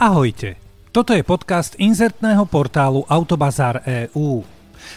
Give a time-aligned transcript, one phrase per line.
[0.00, 0.56] Ahojte,
[0.96, 4.40] toto je podcast inzertného portálu Autobazár EU.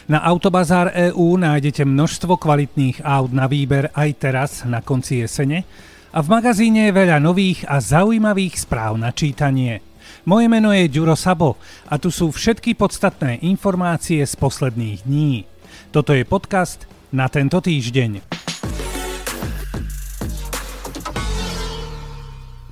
[0.07, 5.67] Na Autobazár EU nájdete množstvo kvalitných aut na výber aj teraz na konci jesene
[6.07, 9.83] a v magazíne je veľa nových a zaujímavých správ na čítanie.
[10.23, 11.59] Moje meno je Ďuro Sabo
[11.91, 15.43] a tu sú všetky podstatné informácie z posledných dní.
[15.91, 18.42] Toto je podcast na tento týždeň.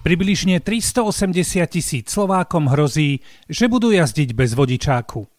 [0.02, 5.30] Približne 380 tisíc Slovákom hrozí, že budú jazdiť bez vodičáku.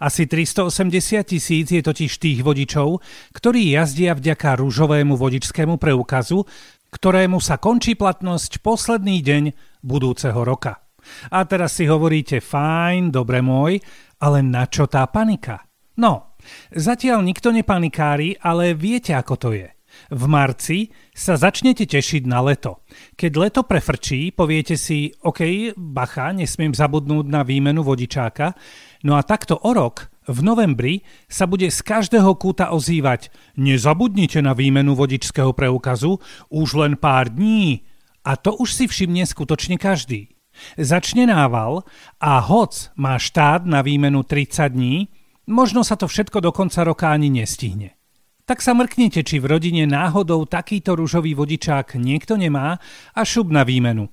[0.00, 3.04] Asi 380 tisíc je totiž tých vodičov,
[3.36, 6.48] ktorí jazdia vďaka rúžovému vodičskému preukazu,
[6.96, 9.52] ktorému sa končí platnosť posledný deň
[9.84, 10.80] budúceho roka.
[11.28, 13.84] A teraz si hovoríte, fajn, dobre môj,
[14.24, 15.68] ale na čo tá panika?
[16.00, 16.40] No,
[16.72, 19.75] zatiaľ nikto nepanikári, ale viete ako to je.
[20.10, 22.84] V marci sa začnete tešiť na leto.
[23.14, 28.54] Keď leto prefrčí, poviete si, OK, bacha, nesmiem zabudnúť na výmenu vodičáka,
[29.04, 30.94] no a takto o rok, v novembri,
[31.30, 36.18] sa bude z každého kúta ozývať nezabudnite na výmenu vodičského preukazu
[36.50, 37.86] už len pár dní.
[38.26, 40.34] A to už si všimne skutočne každý.
[40.74, 41.86] Začne nával
[42.18, 44.94] a hoc má štát na výmenu 30 dní,
[45.46, 47.95] možno sa to všetko do konca roka ani nestihne.
[48.46, 52.78] Tak sa mrknite, či v rodine náhodou takýto rúžový vodičák niekto nemá
[53.10, 54.06] a šup na výmenu.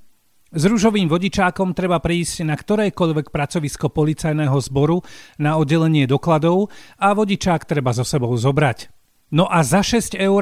[0.50, 5.06] S rúžovým vodičákom treba prísť na ktorékoľvek pracovisko policajného zboru
[5.38, 8.90] na oddelenie dokladov a vodičák treba so sebou zobrať.
[9.38, 10.42] No a za 6,50 eur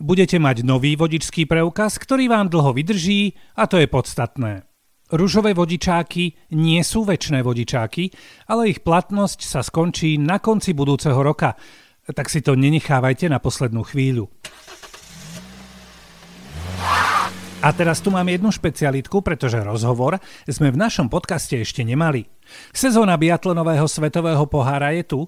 [0.00, 4.64] budete mať nový vodičský preukaz, ktorý vám dlho vydrží a to je podstatné.
[5.12, 8.08] Rúžové vodičáky nie sú väčšie vodičáky,
[8.48, 11.52] ale ich platnosť sa skončí na konci budúceho roka–
[12.12, 14.28] tak si to nenechávajte na poslednú chvíľu.
[17.58, 22.30] A teraz tu mám jednu špecialitku, pretože rozhovor sme v našom podcaste ešte nemali.
[22.70, 25.20] Sezóna biatlonového svetového pohára je tu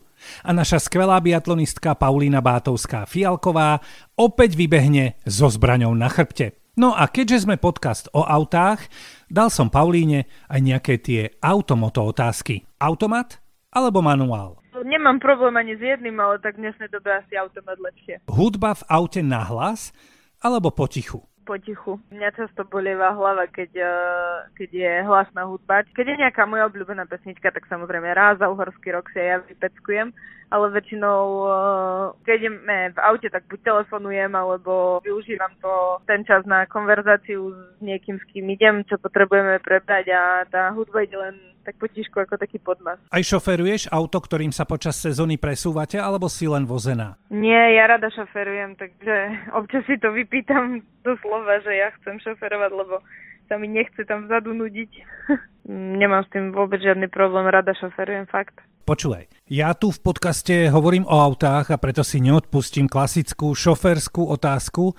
[0.47, 3.83] a naša skvelá biatlonistka Paulína Bátovská Fialková
[4.15, 6.55] opäť vybehne so zbraňou na chrbte.
[6.79, 8.87] No a keďže sme podcast o autách,
[9.27, 12.63] dal som Paulíne aj nejaké tie automoto otázky.
[12.79, 13.43] Automat
[13.75, 14.60] alebo manuál?
[14.81, 18.25] Nemám problém ani s jedným, ale tak v dnešnej dobe asi automat lepšie.
[18.29, 19.93] Hudba v aute na hlas
[20.41, 21.31] alebo potichu?
[21.51, 21.99] potichu.
[22.15, 25.83] Mňa často bolieva hlava, keď, uh, keď je hlasná hudba.
[25.83, 30.15] Keď je nejaká moja obľúbená pesnička, tak samozrejme raz za uhorský rok si ja vypeckujem,
[30.55, 36.47] ale väčšinou, uh, keď ideme v aute, tak buď telefonujem, alebo využívam to ten čas
[36.47, 41.35] na konverzáciu s niekým, s kým idem, čo potrebujeme prebrať a tá hudba ide len
[41.71, 42.99] tak potišku ako taký podmas.
[43.09, 47.17] Aj šoferuješ auto, ktorým sa počas sezóny presúvate, alebo si len vozená?
[47.31, 49.15] Nie, ja rada šoferujem, takže
[49.55, 52.95] občas si to vypýtam doslova slova, že ja chcem šoferovať, lebo
[53.49, 54.91] sa mi nechce tam vzadu nudiť.
[56.01, 58.59] Nemám s tým vôbec žiadny problém, rada šoferujem, fakt.
[58.85, 64.99] Počúvaj, ja tu v podcaste hovorím o autách a preto si neodpustím klasickú šoferskú otázku.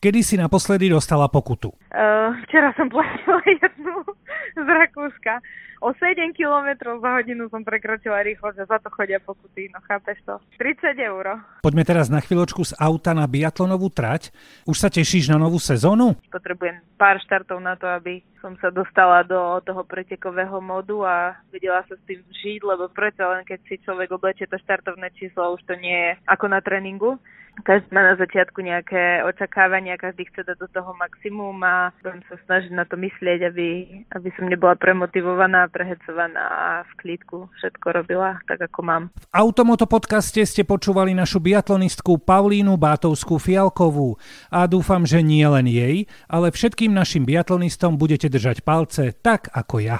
[0.00, 1.76] Kedy si naposledy dostala pokutu?
[1.90, 4.06] Uh, včera som platila jednu
[4.54, 5.42] z Rakúska
[5.80, 6.68] o 7 km
[7.00, 10.36] za hodinu som prekročila rýchlosť a za to chodia pokuty, no chápeš to?
[10.60, 11.40] 30 eur.
[11.64, 14.28] Poďme teraz na chvíľočku z auta na biatlonovú trať.
[14.68, 16.20] Už sa tešíš na novú sezónu?
[16.28, 21.16] Potrebujem pár štartov na to, aby som sa dostala do toho pretekového modu a
[21.48, 25.56] vedela sa s tým žiť, lebo preto len keď si človek oblečie to štartovné číslo,
[25.56, 27.16] už to nie je ako na tréningu
[27.60, 32.36] každý má na začiatku nejaké očakávania, každý chce dať do toho maximum a budem sa
[32.44, 33.68] snažiť na to myslieť, aby,
[34.12, 39.02] aby som nebola premotivovaná, prehecovaná a v klídku všetko robila tak, ako mám.
[39.16, 44.20] V Automoto podcaste ste počúvali našu biatlonistku Paulínu Bátovskú Fialkovú
[44.52, 49.76] a dúfam, že nie len jej, ale všetkým našim biatlonistom budete držať palce tak ako
[49.80, 49.98] ja.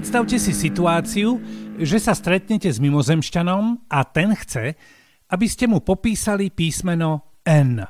[0.00, 1.42] Predstavte si situáciu,
[1.76, 4.78] že sa stretnete s mimozemšťanom a ten chce,
[5.30, 7.82] aby ste mu popísali písmeno N.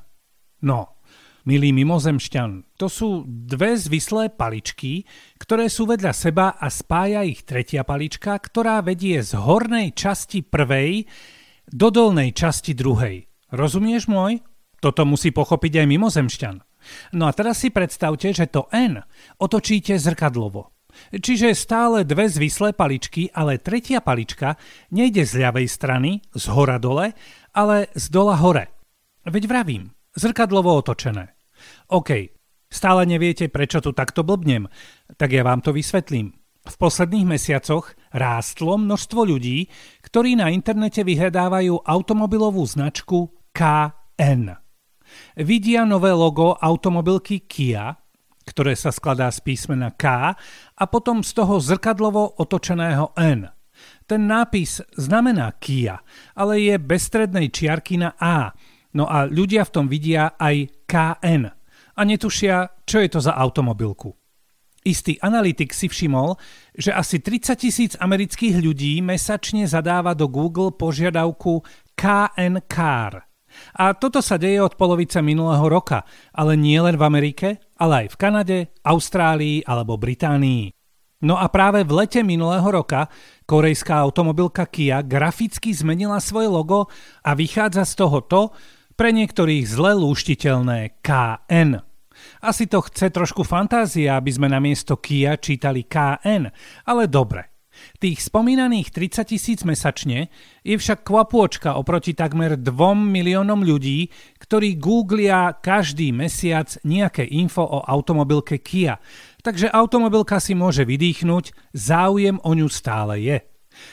[0.61, 1.01] No,
[1.49, 5.09] milý mimozemšťan, to sú dve zvislé paličky,
[5.41, 11.09] ktoré sú vedľa seba a spája ich tretia palička, ktorá vedie z hornej časti prvej
[11.71, 13.25] do dolnej časti druhej.
[13.51, 14.45] Rozumieš môj?
[14.81, 16.57] Toto musí pochopiť aj mimozemšťan.
[17.13, 19.05] No a teraz si predstavte, že to N
[19.37, 20.80] otočíte zrkadlovo.
[21.09, 24.61] Čiže stále dve zvislé paličky, ale tretia palička
[24.93, 27.17] nejde z ľavej strany, z hora dole,
[27.57, 28.69] ale z dola hore.
[29.25, 31.35] Veď vravím, zrkadlovo otočené.
[31.93, 32.11] OK,
[32.71, 34.71] stále neviete, prečo tu takto blbnem,
[35.19, 36.33] tak ja vám to vysvetlím.
[36.61, 39.67] V posledných mesiacoch rástlo množstvo ľudí,
[40.05, 44.55] ktorí na internete vyhľadávajú automobilovú značku KN.
[45.41, 47.97] Vidia nové logo automobilky Kia,
[48.51, 50.35] ktoré sa skladá z písmena K
[50.75, 53.47] a potom z toho zrkadlovo otočeného N.
[54.11, 56.03] Ten nápis znamená Kia,
[56.35, 58.51] ale je bez strednej čiarky na A,
[58.99, 61.61] no a ľudia v tom vidia aj KN
[61.95, 64.11] a netušia, čo je to za automobilku.
[64.81, 66.41] Istý analytik si všimol,
[66.73, 71.61] že asi 30 tisíc amerických ľudí mesačne zadáva do Google požiadavku
[71.93, 73.30] KN Car.
[73.77, 78.07] A toto sa deje od polovice minulého roka, ale nie len v Amerike, ale aj
[78.15, 80.73] v Kanade, Austrálii alebo Británii.
[81.21, 83.13] No a práve v lete minulého roka
[83.45, 86.89] korejská automobilka Kia graficky zmenila svoje logo
[87.21, 88.43] a vychádza z toho to,
[88.97, 91.81] pre niektorých zle lúštiteľné KN.
[92.45, 96.53] Asi to chce trošku fantázia, aby sme na miesto Kia čítali KN,
[96.85, 97.50] ale dobre.
[98.01, 100.33] Tých spomínaných 30 tisíc mesačne
[100.65, 104.09] je však kvapôčka oproti takmer 2 miliónom ľudí,
[104.41, 108.97] ktorí googlia každý mesiac nejaké info o automobilke Kia.
[109.41, 113.39] Takže automobilka si môže vydýchnuť, záujem o ňu stále je.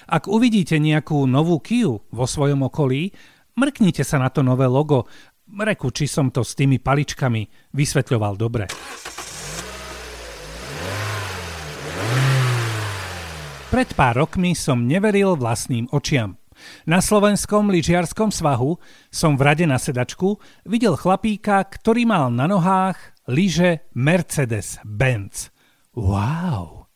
[0.10, 3.14] Ak uvidíte nejakú novú Kiu vo svojom okolí,
[3.56, 5.08] mrknite sa na to nové logo
[5.48, 8.68] Reku, či som to s tými paličkami vysvetľoval dobre.
[13.78, 16.34] Pred pár rokmi som neveril vlastným očiam.
[16.90, 18.82] Na slovenskom lyžiarskom svahu
[19.14, 22.98] som v rade na sedačku videl chlapíka, ktorý mal na nohách
[23.30, 25.54] lyže Mercedes-Benz.
[25.94, 26.90] Wow!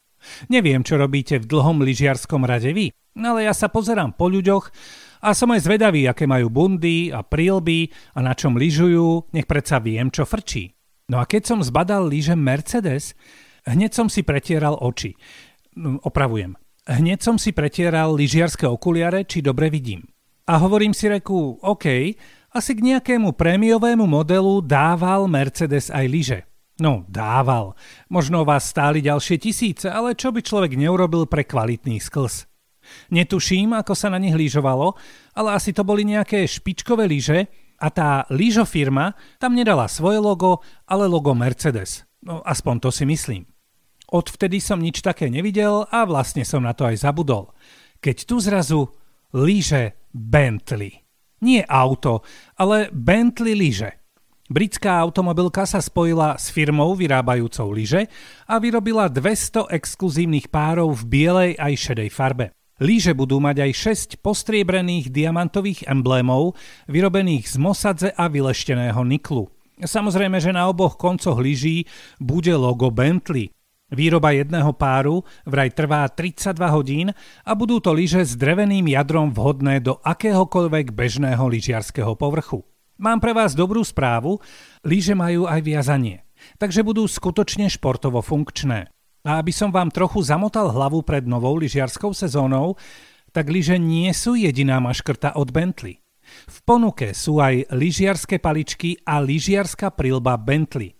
[0.50, 4.74] Neviem, čo robíte v dlhom lyžiarskom rade vy, ale ja sa pozerám po ľuďoch
[5.22, 9.78] a som aj zvedavý, aké majú bundy a prílby a na čom lyžujú, nech predsa
[9.78, 10.74] viem, čo frčí.
[11.14, 13.14] No a keď som zbadal lyže Mercedes,
[13.70, 15.14] hneď som si pretieral oči.
[15.78, 16.58] No, opravujem.
[16.90, 20.02] Hneď som si pretieral lyžiarske okuliare, či dobre vidím.
[20.50, 21.86] A hovorím si reku, OK,
[22.58, 26.40] asi k nejakému prémiovému modelu dával Mercedes aj lyže.
[26.82, 27.78] No, dával.
[28.10, 32.50] Možno vás stáli ďalšie tisíce, ale čo by človek neurobil pre kvalitný sklz?
[33.14, 34.98] Netuším, ako sa na nich lyžovalo,
[35.38, 37.46] ale asi to boli nejaké špičkové lyže
[37.78, 42.10] a tá lyžofirma tam nedala svoje logo, ale logo Mercedes.
[42.26, 43.46] No, aspoň to si myslím.
[44.12, 47.56] Odvtedy som nič také nevidel a vlastne som na to aj zabudol.
[48.04, 48.92] Keď tu zrazu
[49.32, 51.00] lyže Bentley.
[51.42, 52.22] Nie auto,
[52.60, 53.98] ale Bentley lyže.
[54.52, 58.12] Britská automobilka sa spojila s firmou vyrábajúcou lyže
[58.52, 62.52] a vyrobila 200 exkluzívnych párov v bielej aj šedej farbe.
[62.84, 63.72] Líže budú mať aj
[64.20, 66.60] 6 postriebrených diamantových emblémov,
[66.92, 69.48] vyrobených z mosadze a vylešteného niklu.
[69.80, 71.88] Samozrejme, že na oboch koncoch lyží
[72.20, 73.56] bude logo Bentley.
[73.92, 77.08] Výroba jedného páru vraj trvá 32 hodín
[77.44, 82.64] a budú to lyže s dreveným jadrom vhodné do akéhokoľvek bežného lyžiarského povrchu.
[82.96, 84.40] Mám pre vás dobrú správu,
[84.88, 86.24] lyže majú aj viazanie,
[86.56, 88.88] takže budú skutočne športovo funkčné.
[89.28, 92.80] A aby som vám trochu zamotal hlavu pred novou lyžiarskou sezónou,
[93.36, 96.00] tak lyže nie sú jediná maškrta od Bentley.
[96.48, 100.96] V ponuke sú aj lyžiarske paličky a lyžiarska prilba Bentley.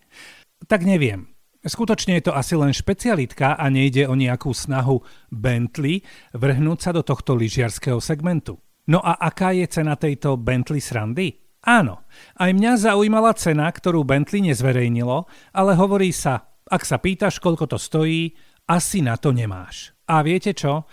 [0.68, 1.31] Tak neviem,
[1.66, 6.02] skutočne je to asi len špecialitka a nejde o nejakú snahu Bentley
[6.34, 8.58] vrhnúť sa do tohto lyžiarského segmentu.
[8.90, 11.38] No a aká je cena tejto Bentley srandy?
[11.62, 12.10] Áno,
[12.42, 17.76] aj mňa zaujímala cena, ktorú Bentley nezverejnilo, ale hovorí sa ak sa pýtaš, koľko to
[17.76, 18.32] stojí,
[18.72, 19.92] asi na to nemáš.
[20.08, 20.88] A viete čo?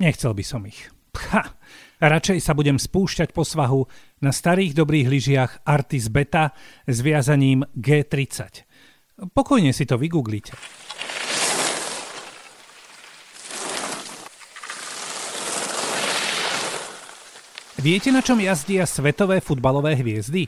[0.00, 0.88] Nechcel by som ich.
[1.12, 1.44] Ha,
[2.00, 3.84] radšej sa budem spúšťať po svahu
[4.24, 6.56] na starých dobrých lyžiach Artis Beta
[6.88, 8.64] s viazaním G30.
[9.18, 10.56] Pokojne si to vygooglite.
[17.82, 20.46] Viete, na čom jazdia svetové futbalové hviezdy?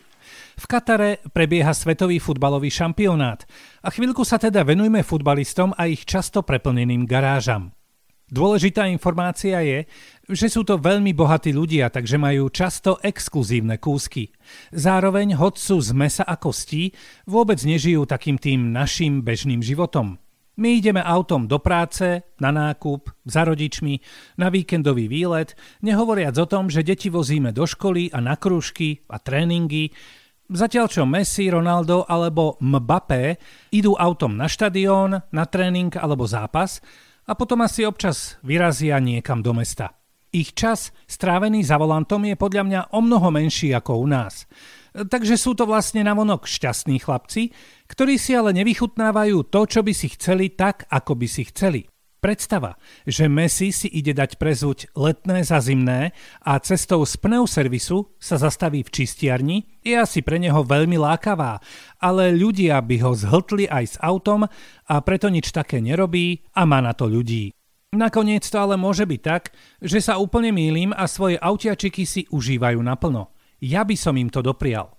[0.54, 3.42] V Katare prebieha svetový futbalový šampionát
[3.82, 7.73] a chvíľku sa teda venujme futbalistom a ich často preplneným garážam.
[8.32, 9.84] Dôležitá informácia je,
[10.32, 14.32] že sú to veľmi bohatí ľudia, takže majú často exkluzívne kúsky.
[14.72, 16.96] Zároveň, hoď sú z mesa a kostí,
[17.28, 20.16] vôbec nežijú takým tým našim bežným životom.
[20.54, 24.00] My ideme autom do práce, na nákup, za rodičmi,
[24.38, 25.52] na víkendový výlet,
[25.82, 29.92] nehovoriac o tom, že deti vozíme do školy a na krúžky a tréningy,
[30.44, 33.40] Zatiaľ čo Messi, Ronaldo alebo Mbappé
[33.72, 36.84] idú autom na štadión, na tréning alebo zápas
[37.24, 39.96] a potom asi občas vyrazia niekam do mesta.
[40.34, 44.50] Ich čas strávený za volantom je podľa mňa o mnoho menší ako u nás.
[44.94, 47.54] Takže sú to vlastne navonok šťastní chlapci,
[47.86, 51.86] ktorí si ale nevychutnávajú to, čo by si chceli tak, ako by si chceli.
[52.24, 58.40] Predstava, že Messi si ide dať prezúť letné za zimné a cestou z pneuservisu sa
[58.40, 61.60] zastaví v čistiarni, je asi pre neho veľmi lákavá,
[62.00, 64.48] ale ľudia by ho zhltli aj s autom
[64.88, 67.52] a preto nič také nerobí a má na to ľudí.
[67.92, 69.52] Nakoniec to ale môže byť tak,
[69.84, 73.36] že sa úplne mýlim a svoje autiačiky si užívajú naplno.
[73.60, 74.96] Ja by som im to doprial.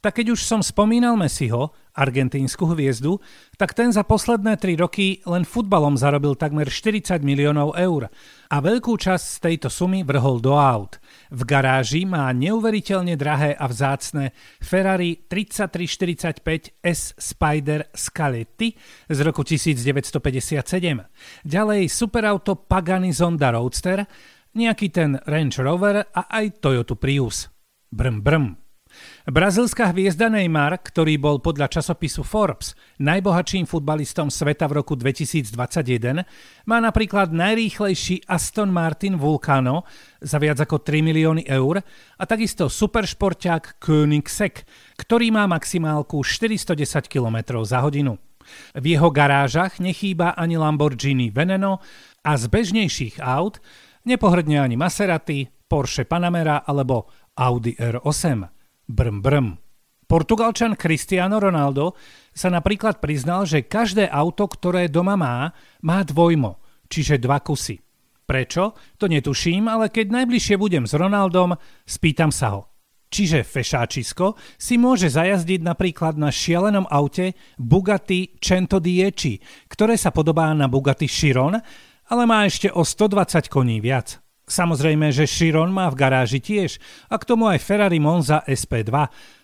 [0.00, 3.22] Tak keď už som spomínal Messiho, argentínsku hviezdu,
[3.54, 8.10] tak ten za posledné 3 roky len futbalom zarobil takmer 40 miliónov eur
[8.50, 10.98] a veľkú časť z tejto sumy vrhol do aut.
[11.30, 18.74] V garáži má neuveriteľne drahé a vzácne Ferrari 3345 S Spider Scaletti
[19.06, 20.66] z roku 1957.
[21.46, 24.02] Ďalej superauto Pagani Zonda Roadster,
[24.54, 27.50] nejaký ten Range Rover a aj Toyota Prius.
[27.94, 28.63] Brm brm.
[29.24, 36.24] Brazilská hviezda Neymar, ktorý bol podľa časopisu Forbes najbohatším futbalistom sveta v roku 2021,
[36.68, 39.88] má napríklad najrýchlejší Aston Martin Vulcano
[40.20, 41.80] za viac ako 3 milióny eur
[42.20, 44.62] a takisto superšporťák Koenigsegg,
[45.00, 48.20] ktorý má maximálku 410 km za hodinu.
[48.76, 51.80] V jeho garážach nechýba ani Lamborghini Veneno
[52.20, 53.58] a z bežnejších aut
[54.04, 58.53] nepohrdne ani Maserati, Porsche Panamera alebo Audi R8.
[58.88, 59.48] Brm brm.
[60.04, 61.96] Portugalčan Cristiano Ronaldo
[62.36, 65.50] sa napríklad priznal, že každé auto, ktoré doma má,
[65.80, 66.60] má dvojmo,
[66.92, 67.80] čiže dva kusy.
[68.24, 68.76] Prečo?
[69.00, 72.62] To netuším, ale keď najbližšie budem s Ronaldom, spýtam sa ho.
[73.12, 79.38] Čiže fešáčisko si môže zajazdiť napríklad na šialenom aute Bugatti Cento Dieci,
[79.70, 81.54] ktoré sa podobá na Bugatti Chiron,
[82.10, 84.23] ale má ešte o 120 koní viac.
[84.44, 86.76] Samozrejme, že Chiron má v garáži tiež
[87.08, 88.92] a k tomu aj Ferrari Monza SP2,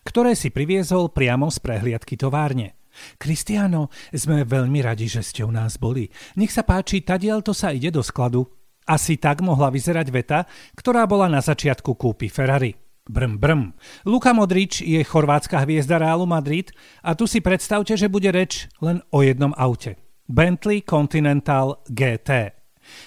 [0.04, 2.76] ktoré si priviezol priamo z prehliadky továrne.
[3.16, 6.12] Kristiano, sme veľmi radi, že ste u nás boli.
[6.36, 8.44] Nech sa páči, tadiaľ to sa ide do skladu.
[8.84, 10.44] Asi tak mohla vyzerať veta,
[10.76, 12.76] ktorá bola na začiatku kúpy Ferrari.
[13.08, 13.72] Brm, brm.
[14.04, 19.00] Luka Modrič je chorvátska hviezda Realu Madrid a tu si predstavte, že bude reč len
[19.10, 19.96] o jednom aute.
[20.28, 22.59] Bentley Continental GT.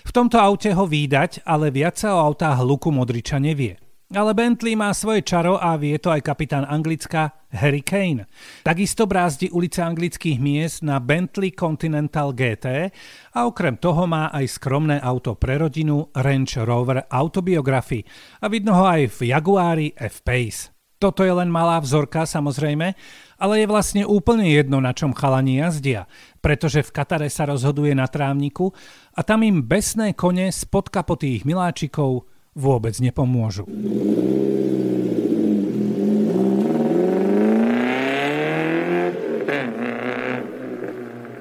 [0.04, 3.80] V tomto aute ho výdať, ale viac sa o autách Luku Modriča nevie.
[4.14, 8.30] Ale Bentley má svoje čaro a vie to aj kapitán Anglicka Harry Kane.
[8.62, 12.94] Takisto brázdi ulice anglických miest na Bentley Continental GT
[13.34, 18.06] a okrem toho má aj skromné auto pre rodinu Range Rover Autobiography
[18.38, 20.73] a vidno ho aj v Jaguari F-Pace.
[21.04, 22.96] Toto je len malá vzorka samozrejme,
[23.36, 26.08] ale je vlastne úplne jedno, na čom chalani jazdia,
[26.40, 28.72] pretože v Katare sa rozhoduje na trávniku
[29.12, 32.24] a tam im besné kone z podkapotých miláčikov
[32.56, 33.68] vôbec nepomôžu.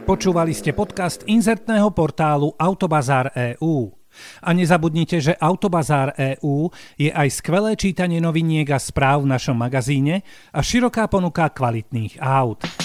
[0.03, 3.31] Počúvali ste podcast inzertného portálu Autobazár
[3.63, 4.02] EU.
[4.43, 10.23] A nezabudnite, že Autobazár EU je aj skvelé čítanie noviniek a správ v našom magazíne
[10.53, 12.82] a široká ponuka kvalitných aut.